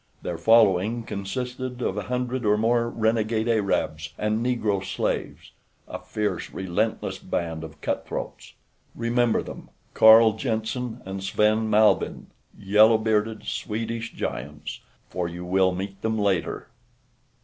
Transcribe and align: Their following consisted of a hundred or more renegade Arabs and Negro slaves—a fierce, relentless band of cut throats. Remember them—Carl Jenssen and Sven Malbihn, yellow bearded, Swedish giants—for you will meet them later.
Their 0.23 0.39
following 0.39 1.03
consisted 1.03 1.79
of 1.83 1.95
a 1.95 2.01
hundred 2.09 2.43
or 2.43 2.57
more 2.57 2.89
renegade 2.89 3.47
Arabs 3.47 4.13
and 4.17 4.43
Negro 4.43 4.83
slaves—a 4.83 5.99
fierce, 5.99 6.49
relentless 6.49 7.19
band 7.19 7.63
of 7.63 7.79
cut 7.81 8.07
throats. 8.07 8.53
Remember 8.95 9.43
them—Carl 9.43 10.33
Jenssen 10.39 11.03
and 11.05 11.23
Sven 11.23 11.69
Malbihn, 11.69 12.31
yellow 12.57 12.97
bearded, 12.97 13.43
Swedish 13.43 14.11
giants—for 14.13 15.27
you 15.27 15.45
will 15.45 15.71
meet 15.71 16.01
them 16.01 16.17
later. 16.17 16.69